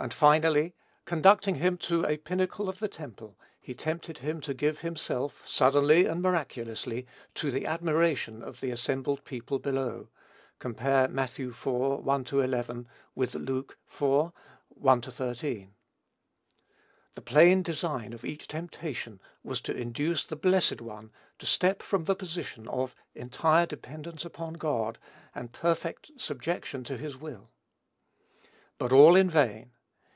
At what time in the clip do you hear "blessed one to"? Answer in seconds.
20.36-21.44